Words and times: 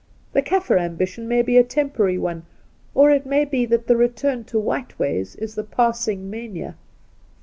The 0.33 0.41
Kaffir 0.41 0.79
ambition 0.79 1.27
may 1.27 1.43
be 1.43 1.57
a 1.59 1.63
temporary 1.63 2.17
one, 2.17 2.47
or 2.95 3.11
it 3.11 3.23
may 3.27 3.45
be 3.45 3.67
that 3.67 3.85
the 3.85 3.95
return 3.95 4.43
to 4.45 4.57
white 4.57 4.97
ways 4.97 5.35
is 5.35 5.53
the 5.53 5.63
passing 5.63 6.27
mania. 6.27 6.75